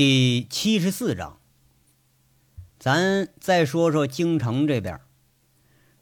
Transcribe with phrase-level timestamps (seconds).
[0.00, 1.36] 第七十四章，
[2.78, 4.98] 咱再说说京城这边。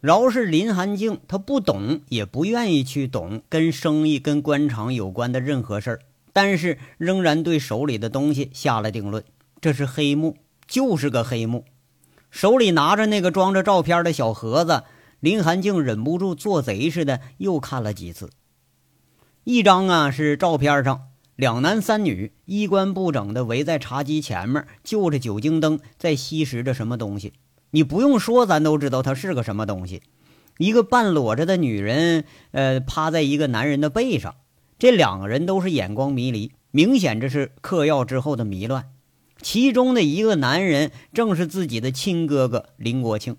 [0.00, 6.00] 饶是林寒静，他不懂，也不愿意去懂跟生意、跟官场有关的任何事儿，
[6.32, 9.24] 但是仍然对手里的东西下了定论：
[9.60, 10.36] 这是黑幕，
[10.68, 11.64] 就是个黑幕。
[12.30, 14.84] 手里拿着那个装着照片的小盒子，
[15.18, 18.30] 林寒静忍不住做贼似的又看了几次。
[19.42, 21.08] 一张啊是照片上。
[21.38, 27.32] 两男三女衣冠不整的围在茶几前面，就着酒精灯在吸食着什么东西。
[27.70, 30.02] 你不用说，咱都知道它是个什么东西。
[30.56, 34.34] 一个半裸着的女人，呃，趴在一个男人的背上。
[34.80, 38.86] 这两个人都是眼光迷离，明显这是嗑药之后的迷乱。
[39.40, 43.36] 其中的一个男人正是自己的亲哥哥林国庆。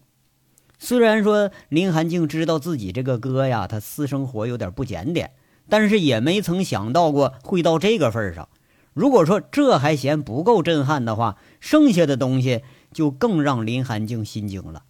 [0.78, 5.32] 虽然说林寒静知道自己这个哥呀，他私生活有点不检点。
[5.70, 8.50] 但是也没曾想到过会到这个份上。
[8.94, 14.84] 如果说这还嫌不够震撼的话，剩下的东西就更让林寒静心惊了。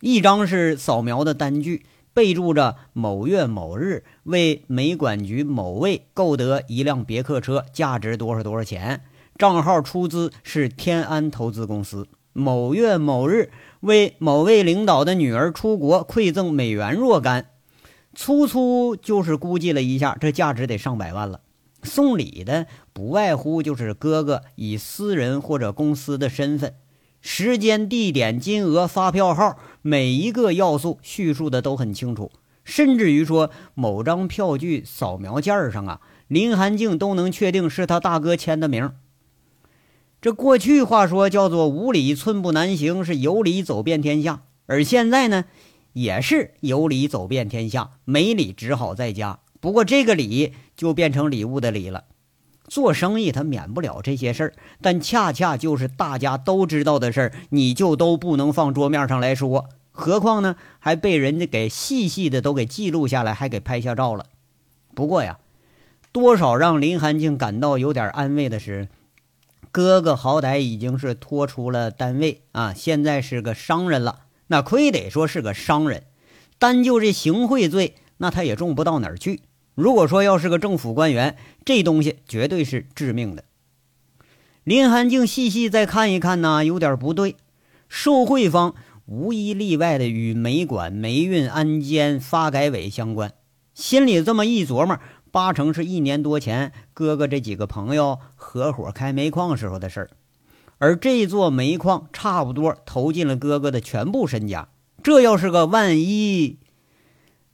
[0.00, 9.02] 一张是扫描的单据，备注着某月某日为煤管局某位购得一辆别克车，价值多少多少钱，
[9.36, 12.06] 账号出资是天安投资公司。
[12.32, 17.46] 某月某日为某位领导的女儿出国馈赠美元若干。
[18.20, 21.38] 粗粗就是估计了一下，这价值得上百万了。
[21.84, 26.74] 送礼的不外乎就是哥哥以私人或者公司的身份，
[27.20, 32.32] 时间、地点、金额、发票号，每一个要素叙述的都很清楚。
[32.64, 38.90] 甚至于说某张票据扫描件上啊，林寒静都能确定是他大哥签的名。
[40.20, 44.42] 这过去话说叫做“无礼寸步难行”，是有理走遍天下。
[44.66, 45.44] 而现在呢？
[45.92, 49.40] 也是有理走遍天下，没理只好在家。
[49.60, 52.04] 不过这个礼就变成礼物的礼了。
[52.68, 59.68] 做生意他免不了这些事儿，但恰恰就是大家都知道的事儿，你就都不能放桌面上来说。
[59.90, 64.26] 何况呢，还被人家给细细的都给记录下来，还给拍下照了。
[64.94, 65.38] 不过呀，
[66.12, 68.88] 多少让林寒静感到有点安慰的是，
[69.72, 74.20] 哥哥好歹已经是拖出了单位啊，现在是个商人了。
[74.48, 76.04] 那亏得说是个商人，
[76.58, 79.40] 单就这行贿罪，那他也重不到哪儿去。
[79.74, 83.44] 如果说要是个政府官员，这东西绝对是致命的。
[84.64, 87.36] 林寒静细细再看一看呢，有点不对。
[87.88, 88.74] 受贿方
[89.06, 93.32] 无一例外的与煤管、煤运、安监、发改委相关，
[93.72, 94.98] 心里这么一琢磨，
[95.30, 100.10] 八成是一年多前哥哥这几个朋友合伙开煤矿时候的事儿。
[100.78, 104.68] 而这座煤矿差不多投进了哥哥的全部身家，
[105.02, 106.58] 这要是个万一，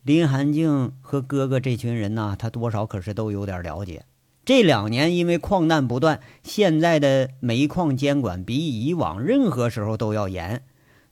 [0.02, 4.04] 林寒静和哥哥这群人呢，他多少可是都有点了解。
[4.44, 10.62] 这两年因为矿难不断，现在的煤矿监管比以往任何时候都要严。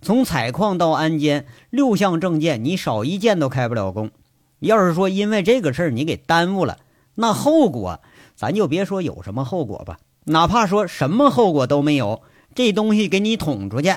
[0.03, 4.11] 从采矿到安监，六项证件你少一件都开不了工。
[4.59, 6.81] 要是说因为这个事儿你给耽误了，
[7.15, 8.01] 那后果
[8.35, 9.99] 咱就别说有什么后果吧。
[10.25, 12.23] 哪怕说什么后果都没有，
[12.55, 13.95] 这东西给你捅出去，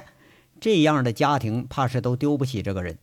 [0.60, 2.98] 这样的家庭怕是都丢不起这个人。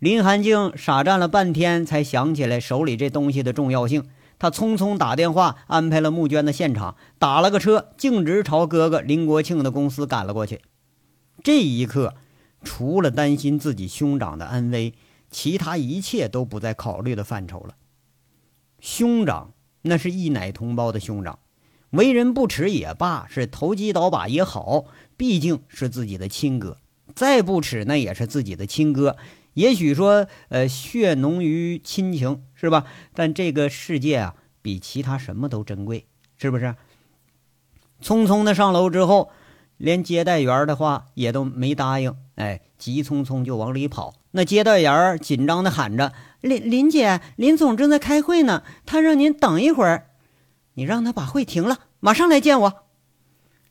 [0.00, 4.08] 林寒静傻站了半天，才想起来手里这东西的重要性。
[4.36, 10.60] 他匆匆打电话安排了募捐的现场，打了个车，径直朝哥哥林国庆的公司赶了过去。
[11.42, 12.14] 这一刻，
[12.64, 14.94] 除了担心自己兄长的安危，
[15.30, 17.76] 其他一切都不在考虑的范畴了。
[18.80, 19.52] 兄长，
[19.82, 21.38] 那是一奶同胞的兄长。
[21.94, 24.84] 为人不耻也罢，是投机倒把也好，
[25.16, 26.78] 毕竟是自己的亲哥。
[27.14, 29.16] 再不耻，那也是自己的亲哥。
[29.54, 32.86] 也许说，呃，血浓于亲情，是吧？
[33.14, 36.06] 但这个世界啊，比其他什么都珍贵，
[36.36, 36.74] 是不是？
[38.02, 39.30] 匆匆的上楼之后，
[39.76, 44.14] 连接待员的话也都没答应，哎，急匆匆就往里跑。
[44.32, 46.12] 那接待员紧张的喊着
[46.42, 50.08] ：“林林姐，林总正在开会呢，他让您等一会儿。”
[50.74, 52.84] 你让他把会停了，马上来见我。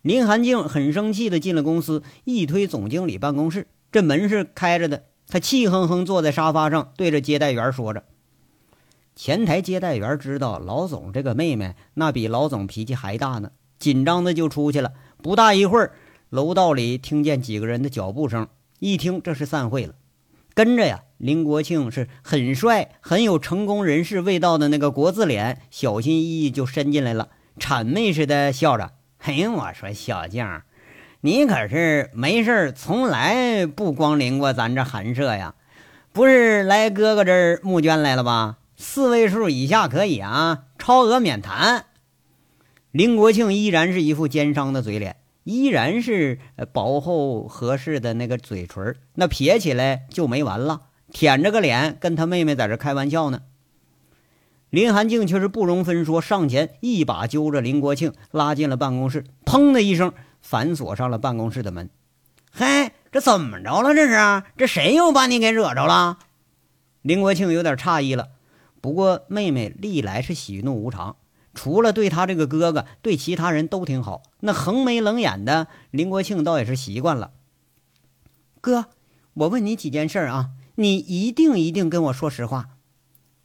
[0.02, 5.06] 林寒静很生气的进了公司，一推总经理办公室，这门是开着的。
[5.28, 8.04] 他气哼哼坐在沙发上，对着接待员说着。
[9.16, 14.92] 前台接待员知道老总这个妹妹那比老总脾气还大呢，紧张的就出去了。
[15.22, 15.94] 不大一会儿，
[16.30, 18.48] 楼道里听见几个人的脚步声，
[18.80, 19.94] 一听这是散会了。
[20.54, 21.04] 跟着呀。
[21.18, 30.64] 林国庆是很帅、很有成功人士味道的那个国字脸，小心翼翼就伸进来了，谄媚似的笑着：“嘿，我说小将，
[31.22, 35.56] 你可是没事从来不光临过咱这寒舍呀？
[36.12, 38.58] 不是来哥哥这儿募捐来了吧？
[38.76, 41.86] 四位数以下可以啊，超额免谈。”
[42.92, 46.40] 林国庆依然是一副奸商的嘴脸，依然是
[46.72, 50.82] 薄厚合适的那个嘴唇，那撇起来就没完了，
[51.12, 53.42] 舔着个脸跟他妹妹在这开玩笑呢。
[54.70, 61.90] 林寒静却是不容分说，上前一把揪着林国庆拉进了办公室，砰的一声反锁上了办公室的门。
[62.52, 63.94] 嘿，这怎么着了？
[63.94, 66.18] 这是这谁又把你给惹着了？
[67.04, 68.30] 林国庆有点诧异了。
[68.82, 71.18] 不过妹妹历来是喜怒无常，
[71.54, 74.24] 除了对他这个哥哥，对其他人都挺好。
[74.40, 77.32] 那横眉冷眼的林国庆倒也是习惯了。
[78.62, 78.86] 哥，
[79.34, 82.70] 我问你几件事啊，你一定一定跟我说实话。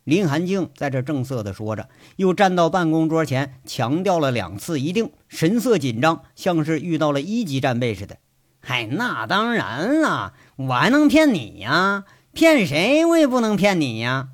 [0.05, 8.16] 林寒静在这正色的说着，又站到办公桌前，强调了两次“一定”，神色紧张，像是遇到了一级战备似的。
[8.61, 12.04] 嗨，那当然了，我还能骗你呀？
[12.32, 14.28] 骗谁我也不能骗你呀！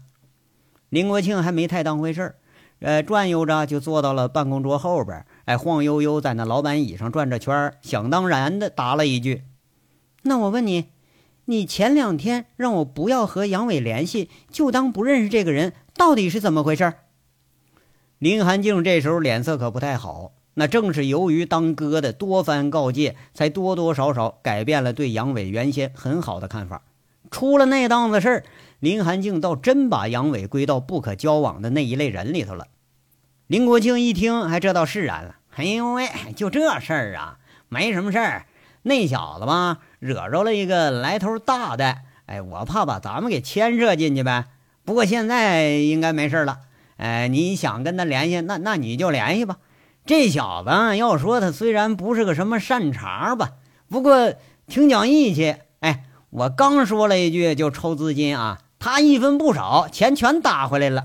[0.91, 2.37] 林国庆还没太当回事儿，
[2.85, 9.43] 呃，转悠着就坐到了办公桌后边，哎，晃悠悠在那老板椅上转着圈儿，想当然的答了一句
[10.23, 10.87] ：“那我问你。”
[11.47, 16.95] 你前两天让我不要和杨伟联系，就当不认识这个人，到底是怎么回事？
[18.19, 26.81] 林寒静这时候脸色可不太好，那正是由于当哥的多番告诫，才多多少少改变了对杨伟原先很好的看法。
[27.31, 28.45] 出了那档子事儿，
[28.85, 32.67] 林寒静倒真把杨伟归到不可交往的那一类人里头了。
[33.47, 35.37] 林国庆一听，还这倒释然了。
[35.57, 37.39] 哎呦喂，就这事儿啊，
[37.71, 38.45] 没什么事儿。
[38.83, 41.97] 那小子吧，惹着了一个来头大的，
[42.27, 44.45] 哎，我怕把咱们给牵涉进去呗。
[44.85, 46.59] 不过现在应该没事了。
[46.99, 49.57] 哎，你想跟他联系，那那你就联系吧。
[50.05, 53.53] 这小子要说他虽然不是个什么善茬吧，
[53.89, 54.35] 不过
[54.67, 55.57] 挺讲义气。
[55.81, 61.05] 哎，我刚说了一句就抽资金啊，他一分不少，钱全打回来了。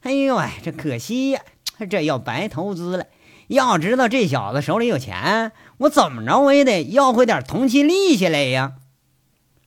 [0.00, 1.42] 哎呦喂，这可惜呀，
[1.90, 3.04] 这要白投资了。
[3.48, 8.72] 要知道这小子手里有钱，我怎么着我也得要回点同期利息来呀。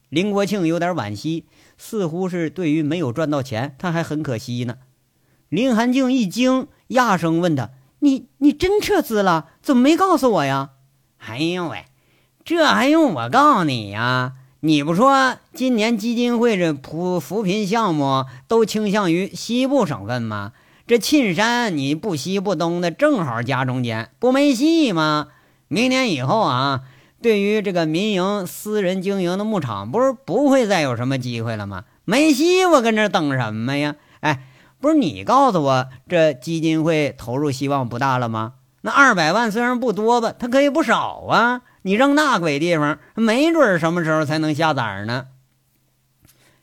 [0.08, 1.46] 林国庆有点惋惜，
[1.78, 4.78] 似乎是对于没有赚到钱，他还很可惜呢。
[5.48, 9.50] 林寒静一惊，压声问他：“你你真撤资了？
[9.62, 10.70] 怎么没告诉我呀？”
[11.24, 11.84] 哎呦喂，
[12.44, 14.32] 这还用我告诉你呀？
[14.66, 20.52] 你不说今年基金会这扶扶贫项目都倾向于西部省份吗？
[20.86, 25.28] 这沁山你不西不东的，正好夹中间，不没戏吗？
[25.68, 26.80] 明年以后啊，
[27.20, 31.84] 对于这个民营、私人经营的牧场，不是不会再有什么机会了吗？
[32.06, 33.96] 没戏，我跟这等什么呀？
[34.20, 34.44] 哎，
[34.80, 38.54] 不是你告诉我，这基金会投入希望不大了吗？
[38.86, 41.62] 那二百万虽然不多吧，它可以不少啊。
[41.82, 45.28] 你扔那鬼地方，没准什么时候才能下崽呢？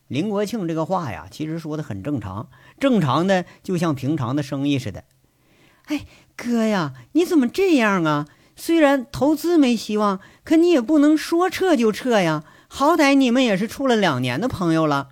[0.08, 5.04] 林国庆这个话呀，其实说的很正常，正常的就像平常的生意似的。
[5.86, 8.28] 哎，哥呀，你怎么这样啊？
[8.56, 12.44] 虽然投资没希望，可你也不能说撤就撤呀。
[12.68, 15.10] 好歹你们也是处了两年的朋友了。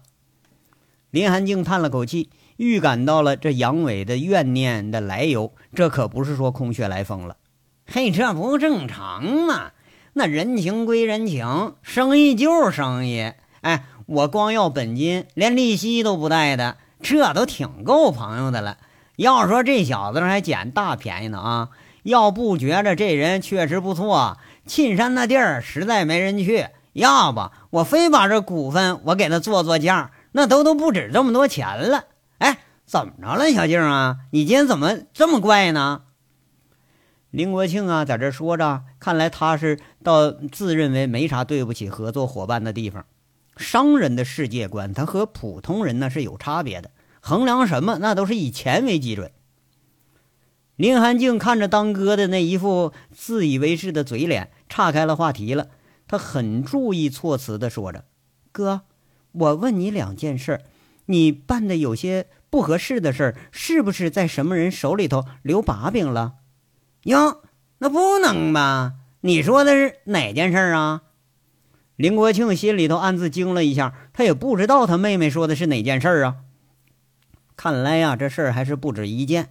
[1.09, 2.29] 林寒静叹了口气，
[2.59, 7.37] 预感到了这杨伟的怨念的来由，这可不是说空穴来风了。
[7.85, 9.71] 嘿，这不正常吗？
[10.11, 13.31] 那人情归人情，生意就是生意。
[13.61, 13.85] 哎。
[14.09, 18.77] 我光要本金，连利息都不带的，这都挺够朋友的了。
[19.17, 21.69] 要说这小子还捡大便宜呢啊！
[22.01, 32.05] 要不觉着这人确实不错，沁山那地儿实在没人去，要不我非把这股份我给他做做价，那都都不止这么多钱了。
[32.89, 34.17] 怎么着了，小静啊？
[34.31, 36.05] 你今天怎么这么怪呢？
[37.29, 43.05] 林国庆啊，在这说着，看来他是倒自认为没啥对不起合作伙伴的地方。
[43.57, 46.89] 商人的世界观，他和普通人那是有差别的。
[47.19, 49.31] 衡量什么，那都是以钱为基准。
[50.75, 55.67] 林寒静看着当哥的那一副自以为是的嘴脸，岔开了话题了。
[56.07, 58.05] 他很注意措辞的说着
[58.51, 58.81] ：“哥，
[59.33, 60.61] 我问你两件事，
[61.05, 66.35] 你办的有些不合适的事儿，是不是在什么人手里头留把柄了？”
[67.03, 67.41] 哟，
[67.77, 68.93] 那不能吧？
[69.21, 71.01] 你说的是哪件事儿啊？
[71.95, 76.37] 林国庆心里头暗自惊了一下，他也不知道他妹妹说的是哪件事儿啊。
[77.57, 79.49] 看来呀，这事儿还是不止一件。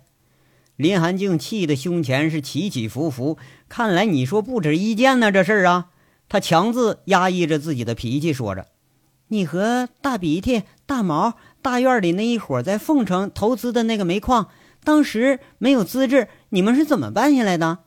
[0.76, 3.36] 林寒静气得胸前是起起伏伏。
[3.68, 5.90] 看来你说不止一件呢，这事儿啊。
[6.30, 8.68] 他强自压抑着自己的脾气，说着
[9.28, 14.48] ：“你和大鼻涕、大毛、大院里那一伙在凤城投资的那个煤矿，
[14.84, 17.78] 当时没有资质，你们是怎么办下来的？”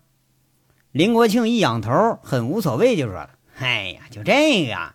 [0.92, 3.30] 林国庆一仰头，很无所谓，就说了。
[3.58, 4.94] 哎呀，就这个，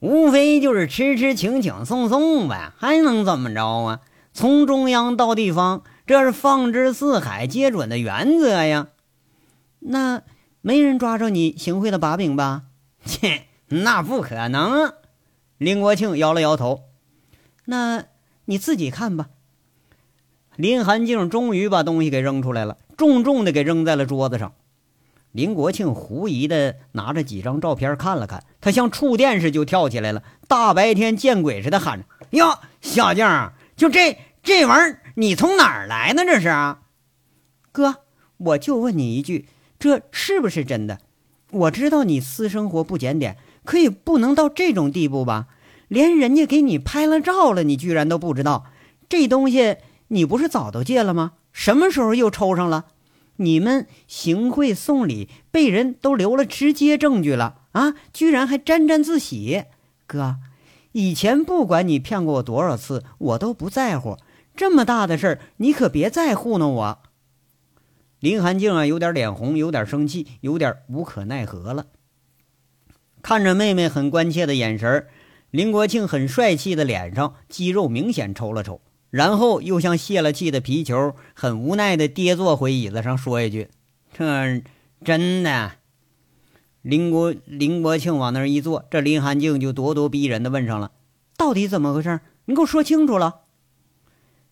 [0.00, 4.00] 无非就是吃吃请请送送呗，还能怎么着啊？
[4.32, 8.88] 从中央到地方，这是放之四海皆准的原则呀。
[9.80, 10.22] 那
[10.62, 12.62] 没人抓着你行贿的把柄吧？
[13.04, 14.94] 切，那不可能。
[15.58, 16.80] 林国庆摇了摇头。
[17.66, 18.04] 那
[18.46, 19.28] 你自己看吧。
[20.56, 24.54] 林寒静终于把东西给扔出来了，重重的给扔在了桌子上。
[25.32, 33.26] 林国庆狐疑的拿着几张照片看了看，他像触电似的就跳起来了，大白天见鬼似的喊着：“哟，小静，
[33.74, 36.24] 就这这玩意儿，你从哪儿来的？
[36.24, 36.82] 这是啊？
[37.72, 37.96] 哥，
[38.36, 39.48] 我就问你一句，
[39.80, 41.00] 这是不是真的？
[41.50, 45.48] 我知道你私生活不检点，可以不能到这种地步吧？
[45.88, 48.66] 连人家给你拍了照了，你居然都不知道？
[49.08, 49.76] 这东西
[50.08, 51.32] 你不是早都戒了吗？
[51.52, 52.86] 什么时候又抽上了？”
[53.36, 57.94] 你们行贿送礼，被人都留了直接证据了啊！
[58.12, 59.64] 居然还沾沾自喜，
[60.06, 60.36] 哥，
[60.92, 64.18] 以前不管你骗过我多少次，我都不在乎。
[64.54, 66.98] 这么大的事儿，你可别再糊弄我。
[68.20, 71.86] 林寒静啊，有点脸红，有点生气，有点无可奈何了。
[73.20, 75.08] 看着妹妹很关切的眼神
[75.54, 78.80] 林国庆很帅气的脸上肌肉明显抽了抽。
[79.10, 83.68] 然后又像泄了气的皮球，很无奈的跌坐回椅子上，说一句
[84.12, 84.60] ：“这
[85.04, 85.74] 真的。”
[86.82, 90.90] 林国林国庆往那儿一坐，这林寒静就咄咄逼人的问上了
[91.38, 92.18] ：“到底怎么回事？
[92.46, 93.42] 你给我说清楚了。”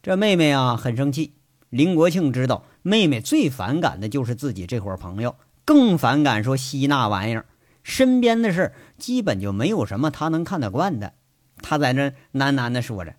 [0.04, 1.32] 这妹妹啊很生气。
[1.68, 7.47] 林国庆知道妹妹最反感的就是自己这伙朋友，更反感说吸那玩意儿。
[7.83, 11.12] 身边的事基本就没有什么他能看得惯的。
[11.61, 13.15] 他在那喃喃的说着。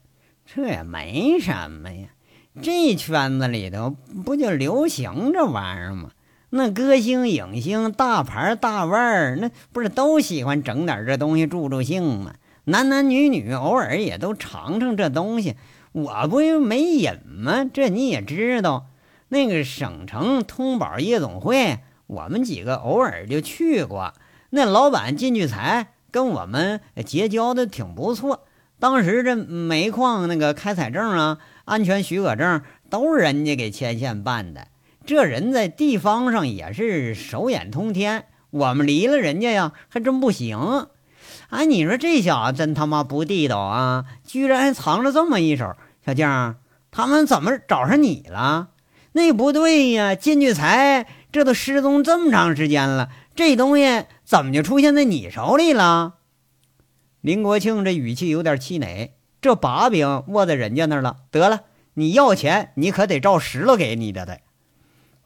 [0.45, 2.09] 这也没什么呀，
[2.61, 6.11] 这圈子里头不就流行这玩意儿吗？
[6.49, 12.35] 那歌星、影星、大牌、大腕儿，那不是都喜欢整点这东西助助兴吗？
[12.65, 15.55] 男男女女偶尔也都尝尝这东西，
[15.93, 17.63] 我不没瘾吗？
[17.73, 18.87] 这你也知道，
[19.29, 24.13] 那个省城通宝夜总会，我们几个偶尔就去过。
[24.55, 28.45] 那老板靳聚财跟我们结交的挺不错。
[28.79, 34.67] 当时这煤矿那个开采证啊、安全许可证都是人家给牵线办的，
[35.07, 38.25] 这人在地方上也是手眼通天。
[38.51, 40.85] 我们离了人家呀，还真不行。
[41.49, 44.05] 哎，你说这小子真他妈不地道啊！
[44.23, 45.73] 居然还藏着这么一手。
[46.05, 46.27] 小静，
[46.91, 48.69] 他们怎么找上你了？
[49.13, 56.15] 那不对呀，金聚财这都失踪这么长时间了，这东西怎么就出现在你手里了？
[57.21, 61.17] 林国庆这语气有点气馁，这把柄握在人家那儿了。
[61.31, 61.63] 得了，
[61.95, 64.25] 你要钱，你可得照实了给你的。
[64.25, 64.39] 的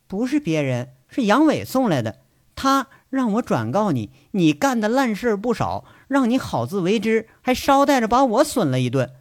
[0.07, 2.19] 不是别人，是杨伟送来的。
[2.55, 9.11] 他让我转告你，你干的烂事不少，让你好自为之，还捎带着把我损了一顿。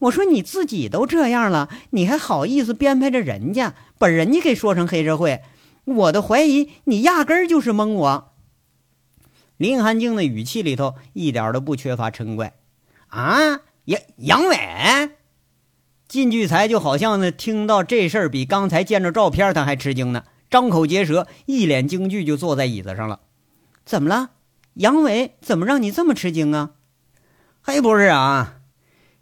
[0.00, 5.42] 我说你自己都这样了，你还好意思编排着人家，把人家给说成黑社会？
[5.84, 8.29] 我的怀疑，你压根儿就是蒙我。
[9.60, 12.54] 林寒静的语气里头一点都不缺乏嗔怪，
[13.08, 15.10] 啊，杨杨伟，
[16.08, 23.20] 靳聚财就好像呢听到这事儿比刚才见着照片他还吃惊呢，张口结舌，一脸惊惧就坐在椅子上了。
[23.84, 24.30] 怎么了？
[24.76, 26.70] 杨伟怎么让你这么吃惊啊？
[27.60, 28.60] 还不是啊，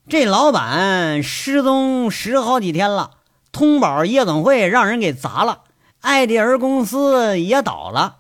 [0.09, 3.17] 这老板失踪十好几天了，
[3.51, 5.65] 通宝夜总会让人给砸了，
[6.03, 8.19] 艾迪尔公司也倒了。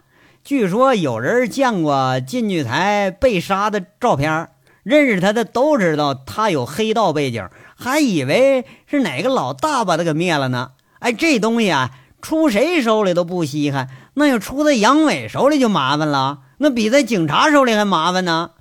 [0.48, 4.48] 据说有人见过靳聚才被杀的照片，
[4.82, 10.70] 认识他的都知道他有黑道背景，还以为是哪个老大把他给灭了呢。
[11.00, 11.90] 哎，这东西啊，
[12.22, 18.52] 出谁手里都不稀罕，那要出在杨伟手里就麻烦了，那比在警察手里还麻烦呢。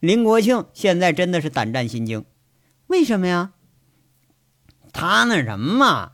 [0.00, 2.24] 林国庆现在真的是胆战心惊，
[2.86, 3.50] 为什么呀？
[4.94, 6.12] 他那什么，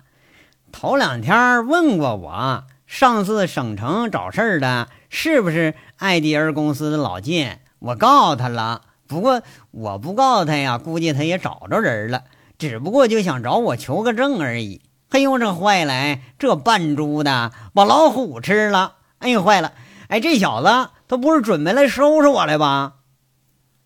[0.72, 2.64] 头两天问过我。
[2.90, 7.60] 上次省城找事儿的是不是艾迪尔公司的老靳？
[7.78, 12.24] 我告诉他了，不过我不告诉他呀，估计他也找着人了，
[12.58, 14.82] 只不过就想找我求个证而已。
[15.08, 16.20] 嘿呦，这坏来！
[16.36, 18.96] 这扮猪的把老虎吃了！
[19.18, 19.72] 哎呦，坏了！
[20.08, 22.94] 哎，这小子他不是准备来收拾我来吧？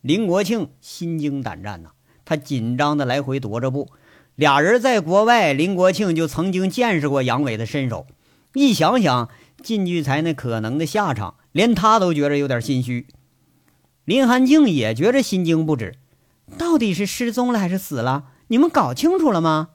[0.00, 1.90] 林国庆心惊胆战呐，
[2.24, 3.90] 他紧张的来回踱着步。
[4.34, 8.06] 俩人在国外，林国庆就曾经见识过杨伟的身手。
[8.54, 9.28] 一想想
[9.62, 13.06] 靳聚才那可能的下场，连他都觉着有点心虚。
[14.04, 15.96] 林寒静也觉着心惊不止，
[16.56, 18.24] 到底是失踪了还是死了？
[18.48, 19.70] 你们搞清楚了吗？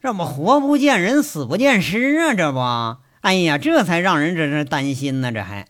[0.00, 2.34] 这不活不见人，死不见尸啊！
[2.34, 2.58] 这不，
[3.20, 5.32] 哎呀，这才让人这是担心呢。
[5.32, 5.66] 这还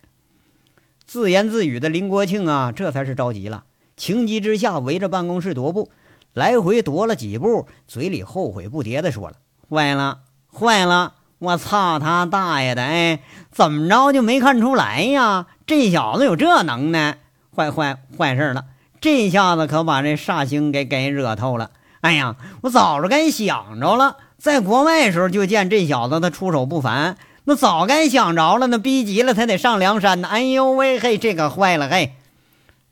[1.04, 3.64] 自言自语的林国庆啊，这才是着急了，
[3.96, 5.90] 情急之下围着办公室踱步，
[6.32, 9.36] 来回踱了几步，嘴里后悔不迭的说了
[9.70, 10.20] ：“坏了，
[10.52, 12.82] 坏了！”我操他大爷的！
[12.82, 13.20] 哎，
[13.50, 15.46] 怎么着就没看出来呀？
[15.66, 17.18] 这小子有这能耐，
[17.56, 18.66] 坏坏坏事了！
[19.00, 21.70] 这下子可把这煞星给给惹透了。
[22.02, 30.28] 哎呀，我早就该想着了，在国外时候就见这小子他出手不凡，那早该想着了，那逼急了他得上梁山呢。
[30.28, 32.12] 哎呦喂嘿，这可坏了嘿！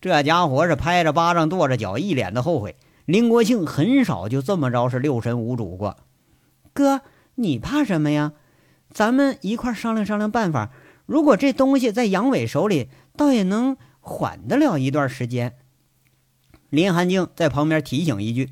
[0.00, 2.76] 这家伙是拍着巴掌跺着脚，一脸的后悔。
[3.04, 5.96] 林国庆很少就这么着是六神无主过。
[6.72, 7.00] 哥，
[7.38, 8.32] 你怕什么呀？
[8.90, 10.70] 咱们一块商量商量办法。
[11.04, 15.54] 如果这东西在杨伟手里，倒也能缓得了一段时间。
[16.70, 18.50] 林寒静在旁边提醒一句。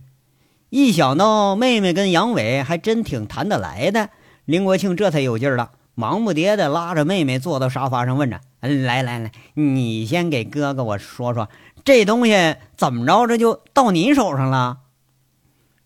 [0.69, 4.11] 一想到妹妹跟杨伟还真挺谈得来的，
[4.45, 11.49] 林国庆这才有劲了，忙不迭的拉着妹妹坐到沙发上，问着：“来来来，你先给哥哥我说说，
[11.85, 14.79] 这东西怎么着，这就到你手上了？”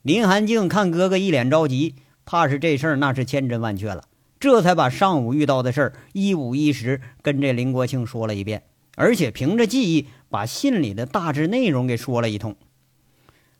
[0.02, 1.94] 林寒静看哥哥一脸着急，
[2.30, 4.04] 怕是这事儿那是千真万确了，
[4.38, 8.62] 这才把上午遇到的事儿一五一十跟这林国庆说了一遍，
[8.94, 12.54] 而且凭着记忆把信里的大致内容给说了一通。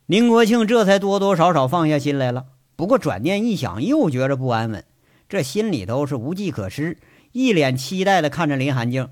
[0.07, 2.45] 林国庆这才多多少少放下心来了，
[2.77, 4.85] 不过转念一想，又觉着不安稳，
[5.29, 6.97] 这心里头是无计可施，
[7.33, 9.09] 一脸期待的看着林寒静。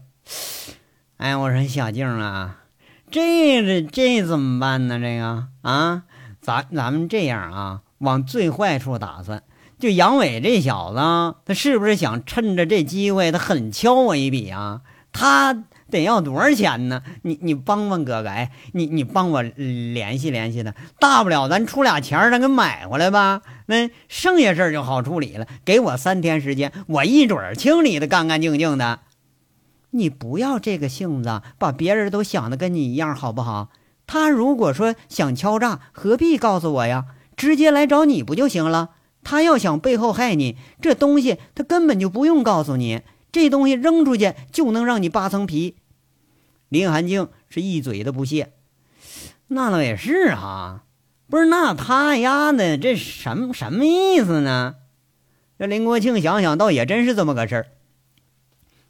[1.16, 2.62] 哎，我说小静啊，
[3.10, 5.00] 这这这怎么办呢？
[5.00, 5.48] 这个？
[5.62, 6.04] 啊，
[6.40, 9.42] 咱咱们这样啊，往最坏处打算，
[9.78, 14.82] 就杨伟这小子，他是不是想趁着这机会，他狠敲我一笔啊？
[15.12, 15.64] 他。
[15.90, 17.02] 得要多少钱呢？
[17.23, 23.40] 你你帮帮哥哥，哎，你你帮我联系联系他，大不了咱出俩钱咱给买回来吧。
[23.64, 25.47] 那剩下事儿就好处理了。
[25.64, 28.99] 给我三天时间，我一准儿清理的干干净净的。
[29.92, 33.70] 你不要这个性子，把别人都想的跟你一样，好不好？
[34.06, 37.06] 他如果说想敲诈，何必告诉我呀？
[37.35, 38.90] 直接来找你不就行了？
[39.22, 43.02] 他要想背后害你，这东西他根本就不用告诉你。
[43.30, 45.76] 这东西扔出去就能让你扒层皮。
[46.68, 48.52] 林寒静是一嘴的不屑。
[49.49, 50.84] 那倒也是哈，
[51.28, 54.76] 不是那他丫的这什么什么意思呢？
[55.58, 57.66] 这林国庆想想，倒也真是这么个事儿。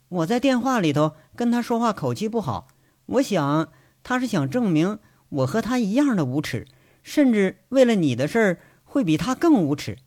[0.09, 2.69] 我在电话里头跟他说话口气不好，
[3.07, 3.69] 我想
[4.03, 4.99] 他是想证明
[5.29, 6.67] 我和他一样的无耻，
[7.03, 9.99] 甚至为了你的事儿会比他更无耻。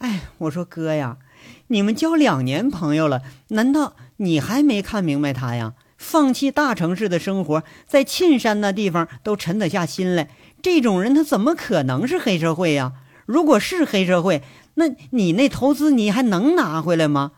[0.00, 1.16] 哎，我说哥呀。
[1.68, 5.74] 你们交两年朋友了，难道你还没看明白他呀？
[5.96, 10.30] 放弃大城市的生活，在沁山那地方都沉得下心来。
[10.62, 12.92] 这种人他怎么可能是黑社会呀？
[13.26, 14.42] 如果是黑社会，
[14.74, 17.32] 那你那投资你还能拿回来吗？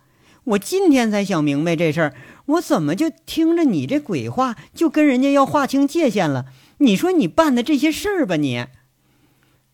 [0.45, 2.15] 我今天才想明白这事儿，
[2.47, 6.47] 我怎么就听着你这鬼话，就跟人家要划清界限了？
[6.79, 8.67] 你说你办的这些事儿吧，你。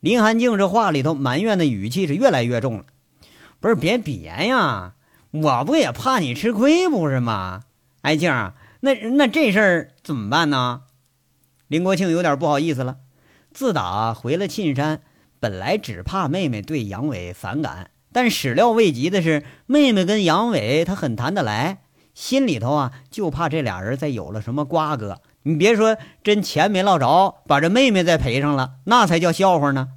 [0.01, 2.85] 林寒静这话里头埋怨的语气是越来越重了。
[3.61, 4.95] 不是别别呀，
[5.31, 7.63] 我不也怕你吃亏不是吗？
[8.03, 10.83] 哎静儿，那那这事儿怎么办呢？
[11.67, 12.99] 林国庆有点不好意思了。
[13.53, 15.03] 自打回了沁山，
[15.41, 21.83] 本来只怕妹妹对杨伟反感，但始料未及的是，妹妹跟杨伟他很谈得来，
[22.15, 25.21] 心里头啊就怕这俩人再有了什么瓜葛。
[25.49, 29.89] 你别说真钱没落着，把这妹妹再赔上了，那才叫笑话呢。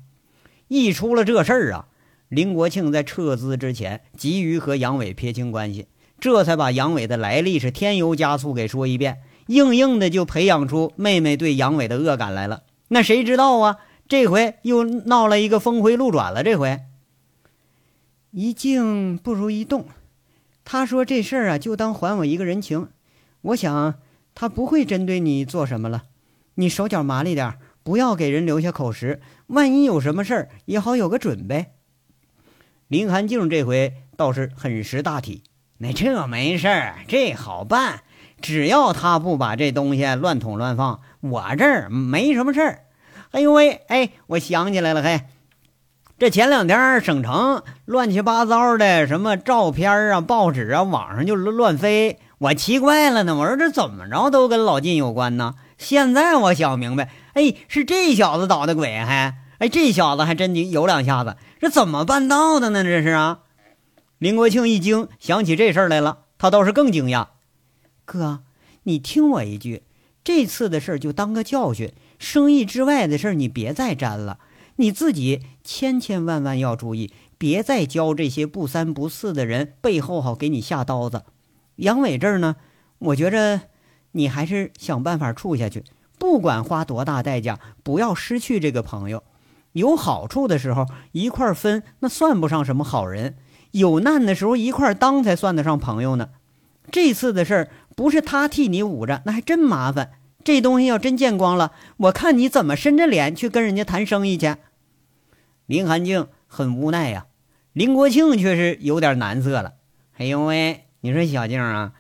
[0.70, 1.88] 一出了这事儿啊！
[2.30, 5.88] 林国庆在撤资之前，急于和杨伟撇清关系，
[6.22, 12.64] 这才把杨伟的来历是添油加醋给说一遍，硬硬的就培养出妹妹对杨伟的恶感来了。
[12.88, 13.80] 那谁知道啊？
[14.08, 16.44] 这回又闹了一个峰回路转了。
[16.44, 16.80] 这回
[18.32, 19.86] 一静不如一动，
[20.64, 22.88] 他说这事儿啊，就当还我一个人情。
[23.42, 23.96] 我想
[24.41, 26.06] 他不会针对你做什么了，
[26.56, 31.73] 你手脚麻利点，不要给人留下口实，万一有什么事儿也好有个准备。
[32.88, 35.43] 林寒静这回倒是很识大体，
[35.77, 37.99] 那这没事儿，这好办，
[38.41, 42.86] 只要他不把这东西乱捅乱放，我这儿没什么事儿。
[43.30, 45.21] 哎呦喂，哎，我想起来了，嘿，
[46.17, 55.54] 这前两天省城乱七八糟的什么照片啊、报纸啊，网上就乱飞，我奇怪了呢，我说这怎么着都跟老晋有关呢？
[55.77, 61.38] 现在我想明白，哎，是这小子捣的鬼，还哎，这小子还真有两下子。
[61.60, 62.84] 这怎么办到的呢？
[62.84, 63.41] 这是啊！
[64.17, 67.27] 林国庆一惊，想起这事儿来了，他倒是更惊讶。
[68.06, 68.39] 哥，
[68.84, 69.84] 你听我一句，
[70.23, 74.39] 这次的事儿就当个教训，生意之外的事儿你别再沾了。
[74.77, 81.21] 你自己千千万万要注意，别再教这些不三不四的人背后好给你下刀子。
[81.82, 82.58] 杨伟这儿呢，
[83.00, 83.62] 我觉着
[84.12, 85.84] 你还是想办法处下去，
[86.20, 89.24] 不管花多大代价，不要失去这个朋友。
[89.72, 93.34] 有好处的时候一块分，那算不上什么好人；
[93.72, 96.30] 有难的时候一块当，才算得上朋友呢。
[96.91, 100.12] 这次的事儿不是他替你捂着，那还真麻烦。
[100.44, 104.56] 这东西要真见光了，我看你怎么伸着脸去跟人家谈生意去。
[105.65, 107.26] 林寒静很无奈呀，
[107.74, 109.74] 林国庆却是有点难色了。
[110.17, 111.94] 哎呦喂，你说小静啊，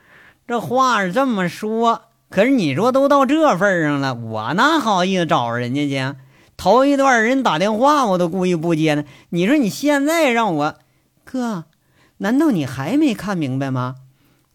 [0.47, 6.15] 这话是这么说，可是你说都到这份上了，我哪好意思找人家去？
[6.55, 9.03] 头一段人打电话我都故意不接呢。
[9.29, 10.75] 你说你现在让我，
[11.23, 11.65] 哥，
[12.17, 13.95] 难道你还没看明白吗？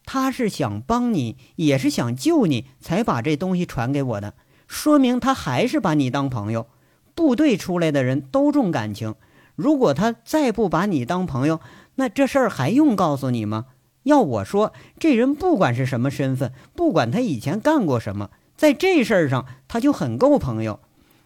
[0.05, 4.35] 他是想帮你，也是想救你，才把这东西传给我的。
[4.69, 6.69] 说明他还是把你当朋友。
[7.17, 9.17] 部队出来的人都重感情，
[9.57, 11.59] 如果他再不把你当朋友，
[11.97, 13.65] 那这事儿还用告诉你吗？
[14.07, 20.79] 要我说，这人不管是什么身份，不管他以前干过什么，在这事儿上他就很够朋友。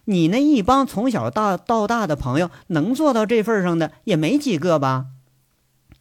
[0.05, 5.05] 你那一帮从小大到大的朋友，能做到这份上的也没几个吧？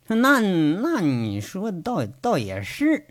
[0.06, 3.06] 那那你说倒倒也是，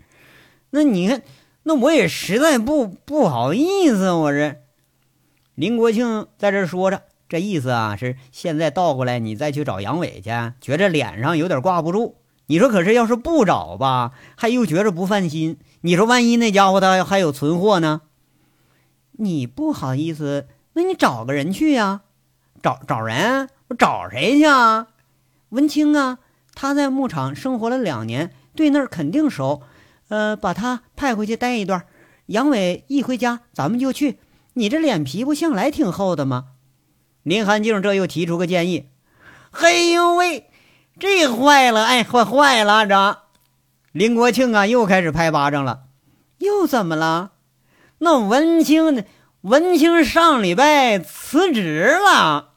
[0.70, 1.22] 那你看，
[1.62, 4.56] 那我也实在不不好意思，我这
[5.54, 10.30] 林国庆在这说着，这意思啊是现在倒过来，你再去找杨伟去，
[10.60, 12.16] 觉着脸上有点挂不住。
[12.50, 15.56] 你说可是要是不找吧，还又觉着不放心。
[15.82, 18.00] 你说万一那家伙他还有存货呢？
[19.12, 22.00] 你不好意思，那你找个人去呀？
[22.60, 23.48] 找找人？
[23.68, 24.88] 我找谁去啊？
[25.50, 26.18] 文清啊。
[26.52, 29.62] 他在牧场生活了两年，对那儿肯定熟。
[30.08, 31.86] 呃，把他派回去待一段。
[32.26, 34.18] 杨伟一回家，咱们就去。
[34.54, 36.46] 你这脸皮不向来挺厚的吗？
[37.22, 38.88] 林寒静这又提出个建议。
[39.52, 40.49] 嘿呦喂，
[41.00, 41.84] 这坏了！
[41.84, 42.86] 哎，坏坏了！
[42.86, 43.18] 这
[43.92, 45.80] 林国庆啊，又开始拍巴掌了。
[46.38, 47.32] 又怎么了？
[47.98, 49.02] 那文清呢？
[49.40, 52.50] 文清上礼拜辞职了。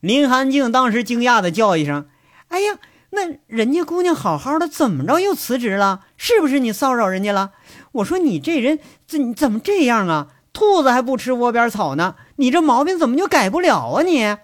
[0.00, 2.08] 林寒静当时惊讶的叫一声
[2.48, 2.78] ：“哎呀！”
[3.16, 6.00] 那人家姑娘好好的，怎么着又辞职了？
[6.16, 7.52] 是不是你骚扰人家了？
[7.92, 10.26] 我说你这人怎怎么这样啊？
[10.52, 14.02] 兔子还不吃窝边草呢，你这毛病怎么就改不了啊？
[14.02, 14.36] 你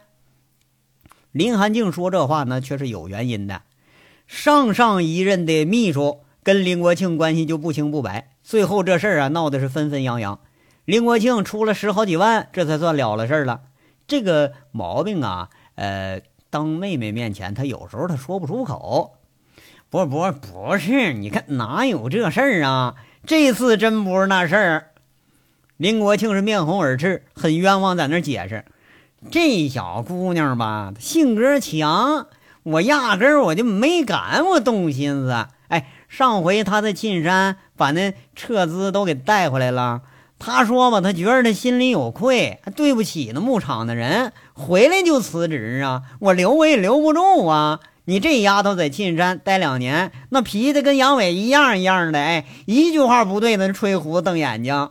[1.33, 3.62] 林寒静说这话呢，却是有原因的。
[4.27, 10.40] 上上一任的秘书跟林国庆关系就不清不白，最后这事儿啊闹的是纷纷扬扬，
[10.85, 13.62] 林国庆出了十好几万，这才算了了事儿了。
[14.07, 16.21] 这个毛病啊，呃。
[16.53, 19.12] 当妹妹面前，他有时候他说不出口。
[19.88, 22.97] 不不不是，你看哪有这事儿啊？
[23.25, 24.87] 这次真不是那事儿。
[25.77, 28.64] 林国庆是面红耳赤，很冤枉，在那解释。
[29.29, 32.27] 这小姑娘吧，性格强，
[32.63, 35.47] 我压根儿我就没敢我动心思。
[35.69, 40.01] 哎，上回她在沁山把那撤资都给带回来了。
[40.39, 46.03] 她说吧，她觉得她心里有愧，对不起那牧场的人，回来就辞职啊！
[46.21, 47.81] 我留我也留不住啊！
[48.07, 54.91] 你这丫头在沁山待两年，那脾气跟杨伟一样一样的，哎，一句话不对，那吹胡子瞪眼睛。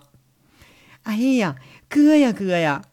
[1.04, 1.56] 哎呀，
[1.89, 2.84] 哥呀哥呀，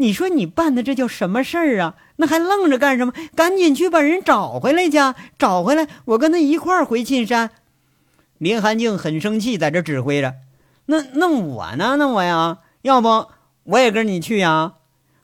[0.00, 1.94] 你说你办的这叫什么事儿啊？
[2.16, 3.12] 那还愣着干什么？
[3.36, 4.98] 赶紧去把人找回来去！
[5.38, 7.50] 找回来，我跟他一块儿回沁山。
[8.38, 10.36] 林寒静很生气，在这指挥着。
[10.86, 11.96] 那那我呢？
[11.98, 13.26] 那我呀，要不
[13.64, 14.72] 我也跟你去呀？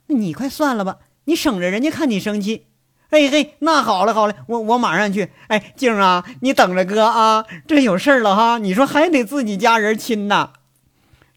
[0.08, 2.66] 你快算了吧，你省着人家看你生气。
[3.10, 5.30] 嘿嘿，那好了好了，我我马上去。
[5.46, 8.58] 哎，静啊，你等着哥啊，这有事儿了哈。
[8.58, 10.50] 你说还得自己家人亲呐。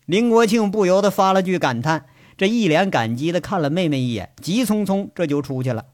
[0.06, 2.06] 林国庆不由得发了句感叹，
[2.40, 5.88] 这一脸感激的看了妹妹一眼，急匆匆这就出去了。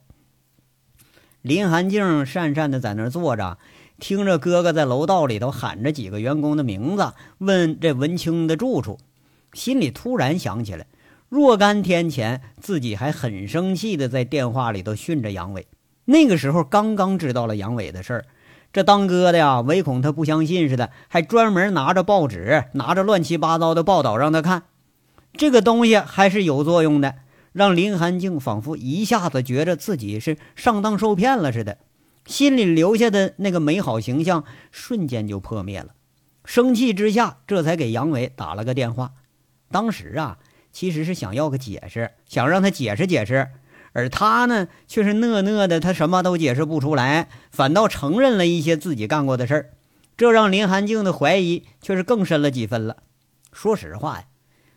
[1.41, 3.57] 林寒静讪讪的在那儿坐着。
[3.97, 8.99] 听着哥哥在楼道里头喊着几个员工的名字，问这文清的住处，
[9.53, 10.85] 心里突然想起来，
[11.29, 15.65] 若干天前自己还很生气的在电话里头训着杨伟。
[16.03, 18.25] 那个时候刚刚知道了杨伟的事儿，
[18.71, 24.63] 这当哥的呀，唯恐他不相信似的，还专门拿着报纸，拿着乱七八糟的报道让他看。
[25.37, 27.15] 这个东西还是有作用的，
[27.51, 31.77] 让林寒静仿佛一下子觉着自己是上当受骗了似的。
[32.25, 35.93] 心里留下的那个美好形象瞬间就破灭了，
[36.43, 39.11] 生气之下，这才给杨伟打了个电话。
[39.69, 40.39] 当时啊，
[40.71, 43.49] 其实是想要个解释，想让他解释解释，
[43.93, 49.69] 而他呢，却是讷讷的，他什么都解释不出来，反倒承认了一些自己干过的事儿，
[50.17, 52.97] 这让林寒静的怀疑却是更深了几分了。
[53.53, 54.25] 说实话呀，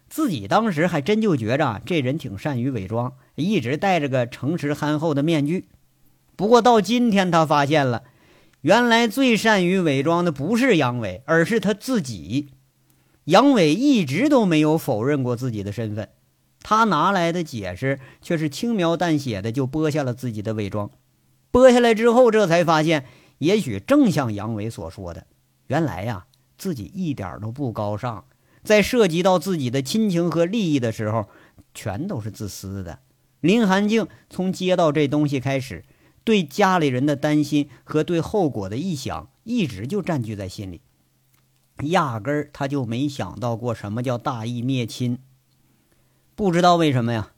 [0.08, 5.68] 自己当时还真就觉着这人挺善于伪装，一直戴着个诚实憨厚的面具。
[6.34, 8.04] 不过到今天，他发现了，
[8.62, 12.50] 原来最善于伪装的不是杨伟，而是他自己。
[13.24, 16.08] 杨伟一直都没有否认过自己的身份，
[16.62, 20.90] 他拿来的解释却是轻描淡写的就剥下了自己的伪装。
[21.52, 23.04] 剥下来之后，这才发现，
[23.38, 25.26] 也许正像杨伟所说的，
[25.66, 26.24] 原来呀，
[26.56, 28.24] 自己一点都不高尚，
[28.62, 31.28] 在涉及到自己的亲情和利益的时候，
[31.74, 33.00] 全都是自私的。
[33.40, 35.84] 林寒静从接到这东西开始，
[36.24, 40.80] 对家里人的担心和对后果的臆想，一直就占据在心里，
[41.84, 45.18] 压根儿他就没想到过什么叫大义灭亲。
[46.34, 47.32] 不知道为什么呀，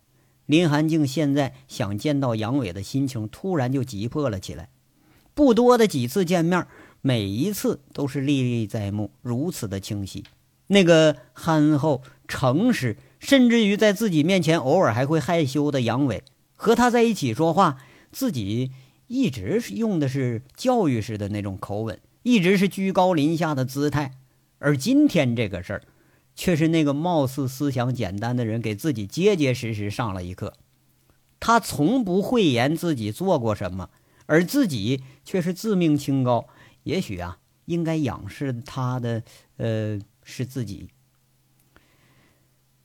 [0.47, 4.71] 林寒静现在想见到杨伟的心情突然就急迫了起来。
[5.35, 6.67] 不多的几次见面，
[7.03, 10.25] 每一次都是历历在目，如此的清晰。
[10.71, 12.97] 那个憨厚、诚实。
[13.21, 16.25] 甚至于在自己面前偶尔还会害羞的杨伟，
[16.57, 17.77] 和他在一起说话，
[18.11, 18.71] 自己
[19.09, 24.13] 一直是用的是教育式的那种口吻，一直是居高临下的姿态。
[24.59, 25.83] 而今天这个事儿，
[26.35, 30.55] 却是那个貌似思想简单的人给自己结结实实上了一课。
[31.39, 33.91] 他从不讳言自己做过什么，
[34.25, 36.47] 而自己却是自命清高。
[36.85, 39.23] 也许啊，应该仰视他的，
[39.59, 39.99] 呃，
[40.31, 40.89] 是自己。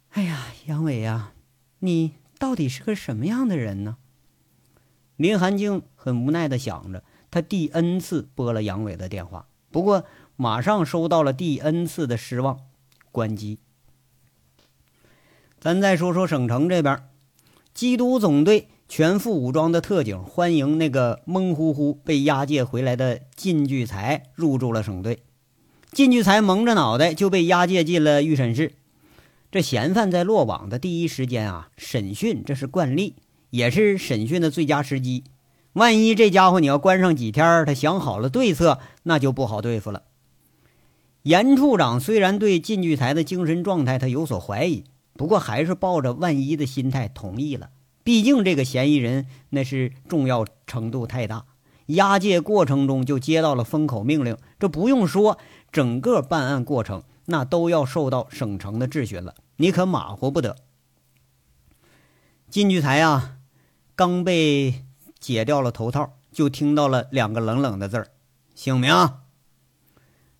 [0.10, 1.34] 哎呀，杨伟呀，
[1.79, 3.97] 你到底是个什么样的人呢？
[5.15, 10.05] 林寒静很无奈的想着，他第 N 次拨了杨伟的电话，不过
[10.36, 12.60] 马上收到了第 N 次的失望，
[13.12, 13.60] 关机。
[15.60, 17.10] 咱再说说省城这边，
[17.73, 25.24] 缉毒总队全副武装的特警欢迎那个懵乎乎被押解回来的靳聚财入住了省队。
[25.95, 28.73] 靳聚才蒙着脑袋就被押解进了预审室。
[29.49, 33.15] 这嫌犯在落网的第一时间啊，审讯这是惯例，
[33.49, 35.23] 也是审讯的最佳时机。
[35.71, 40.03] 万一这家伙你要关上几天，他想好了对策，那就不好对付了。
[41.23, 47.69] 严处长虽然对靳聚才的精神状态他有所怀疑，不过还是抱着万一的心态同意了。
[48.03, 51.45] 毕竟这个嫌疑人那是重要程度太大，
[51.86, 55.38] 押解过程中就接到了封口命令，这不用说，
[55.75, 59.35] 整个办案过程那都要受到省城的质询了。
[59.57, 60.55] 你可马虎不得。
[62.49, 63.35] 靳聚财啊，
[63.93, 64.85] 刚被
[65.19, 68.07] 解掉了头套，就听到了两个冷冷的字儿
[68.55, 68.93] ：“姓名。”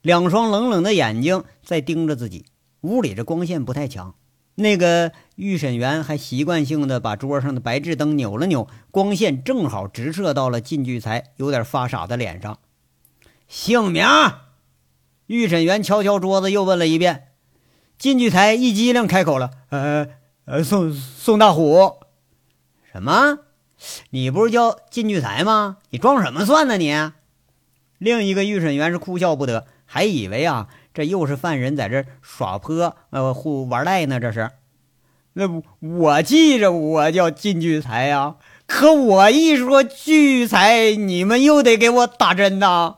[0.02, 2.46] 两双冷冷的眼睛在盯着自己。
[2.80, 4.16] 屋里这光线不太强，
[4.56, 12.58] 那个预审员还习惯性的把桌上的白炽灯扭了扭，光线正好直射到了靳聚才有点发傻的脸上。
[13.50, 14.06] 姓名。
[15.28, 17.30] 预审员敲敲桌子，又问了一遍。
[17.98, 20.08] 靳聚财一激灵，开口了：“呃
[20.46, 21.94] 呃，宋宋大虎，
[22.92, 23.40] 什么？
[24.12, 25.78] 你不是叫靳聚财吗？
[25.90, 26.78] 你装什么蒜呢？
[26.78, 26.94] 你？”
[27.98, 34.20] 另一个预审员是哭笑不得，还以为啊，这又是犯人在这耍泼，呃，互玩赖呢。
[34.20, 34.52] 这是，
[35.34, 38.36] 那我记着我叫靳聚财呀，
[38.68, 42.98] 可我一说聚财，你们又得给我打针呐。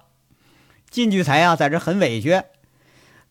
[0.90, 2.42] 靳聚才啊，在这很委屈。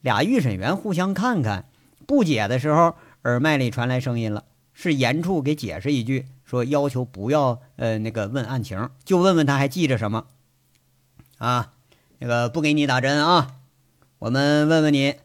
[0.00, 1.64] 俩预审员互相看看，
[2.06, 10.26] 不解的时候，耳麦里传来声音了，是严处给解释一句，说要求不要呃那个问案情，就问问他还记着什么
[11.38, 11.72] 啊？
[12.18, 13.52] 那个不给你打针啊，
[14.20, 15.16] 我们问问你，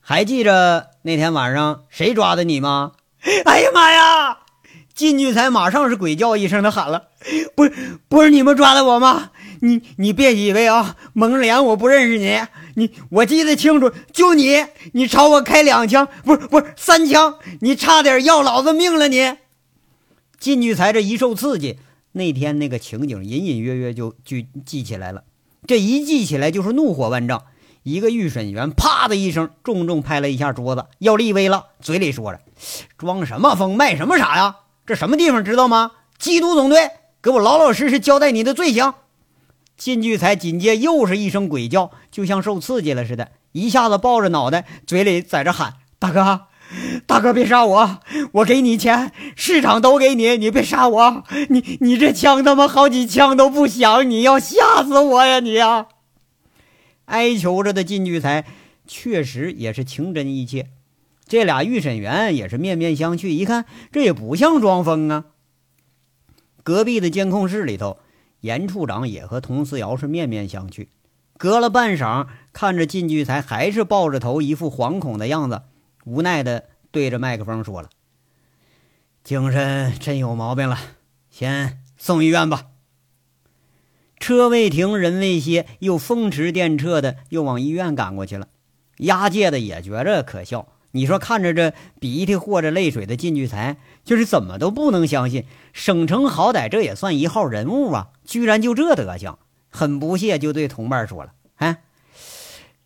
[0.00, 2.92] 还记着那天晚上谁抓的你吗？
[3.46, 4.38] 哎呀妈呀！
[4.94, 7.08] 靳聚才马上是鬼叫一声的喊了
[7.56, 9.30] ：“不是不是你们抓的我吗？
[9.64, 12.40] 你你别以为啊蒙脸我不认识你。”
[12.76, 19.06] 你我记得清楚，就你，你朝我开两枪，不是不是三枪，你差点要老子命了！
[19.06, 19.36] 你
[20.40, 21.78] 靳聚才这一受刺激，
[22.10, 25.22] 那天那个情景隐隐约约就就记起来了，
[25.68, 27.44] 这一记起来就是怒火万丈。
[27.84, 32.40] 一个预审员啪的一声重重拍了一下桌子，要立威了，嘴里说着
[32.98, 34.56] ：“装什么疯，卖什么傻呀？
[34.84, 35.92] 这什么地方知道吗？
[36.18, 36.90] 缉毒总队，
[37.22, 38.94] 给我老老实实交代你的罪行。”
[39.76, 46.42] 靳聚才紧接又是一声鬼叫，就像受刺激了似的，一下子抱着脑袋，嘴里在这喊：“大哥，
[47.06, 48.00] 大哥，别杀我！
[48.34, 51.24] 我给你钱，市场都给你，你别杀我！
[51.48, 55.88] 你你这枪他妈好几枪都不响，你要吓死我呀你呀！”
[57.06, 58.44] 哀求着的靳聚才
[58.86, 60.68] 确实也是情真意切，
[61.26, 65.24] 这俩预审员也是面面相觑，一看这也不像装疯啊。
[66.62, 67.98] 隔壁的监控室里头。
[68.44, 70.88] 严处长也和佟思瑶是面面相觑，
[71.38, 75.62] 隔了半晌，看着靳聚才还是抱着头，一副惶恐的样子，
[76.04, 77.88] 无奈的对着麦克风说了
[79.24, 80.78] ：“精神真有毛病了，
[81.30, 82.66] 先送医院吧。”
[84.20, 88.48] 车未停，人未歇，又风驰电掣的又往医院赶过去了。
[88.98, 90.68] 押解的也觉着可笑。
[90.90, 101.82] 你说看着这鼻涕或者泪水的靳聚才，就是怎么都不能相信，省城好歹这也算一号人物啊，居然就这德行，很不屑就对同伴说了：“哎，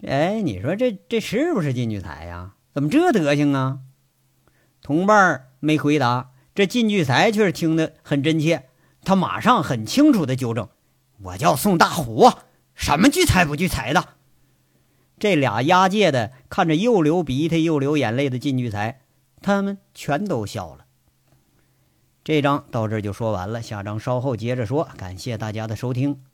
[0.06, 2.54] 哎，你说这这是不是靳聚财呀？
[2.74, 3.78] 怎么这德行啊？
[4.82, 8.64] 同伴没回答，这靳聚财却是听得很真切，
[9.04, 10.68] 他马上很清楚的纠正
[11.22, 12.30] ：“我叫宋大虎，
[12.74, 14.04] 什么聚财不聚财的。”
[15.18, 19.00] 这俩押解的看着又流鼻涕又流眼泪的靳聚财，
[19.42, 20.84] 他们全都笑了。
[22.28, 24.86] 这章到这就说完了，下章稍后接着说。
[24.98, 26.27] 感谢大家的收听。